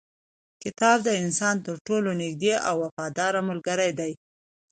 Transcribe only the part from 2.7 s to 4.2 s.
وفاداره ملګری دی.